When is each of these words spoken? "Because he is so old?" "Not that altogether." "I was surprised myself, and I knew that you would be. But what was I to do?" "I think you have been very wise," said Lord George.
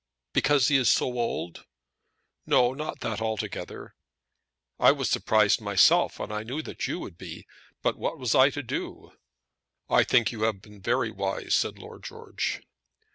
"Because 0.33 0.69
he 0.69 0.77
is 0.77 0.89
so 0.89 1.05
old?" 1.19 1.67
"Not 2.47 3.01
that 3.01 3.21
altogether." 3.21 3.93
"I 4.79 4.91
was 4.91 5.11
surprised 5.11 5.61
myself, 5.61 6.19
and 6.19 6.33
I 6.33 6.41
knew 6.41 6.63
that 6.63 6.87
you 6.87 6.99
would 6.99 7.19
be. 7.19 7.45
But 7.83 7.99
what 7.99 8.17
was 8.17 8.33
I 8.33 8.49
to 8.49 8.63
do?" 8.63 9.11
"I 9.91 10.03
think 10.03 10.31
you 10.31 10.41
have 10.41 10.59
been 10.63 10.81
very 10.81 11.11
wise," 11.11 11.53
said 11.53 11.77
Lord 11.77 12.03
George. 12.03 12.63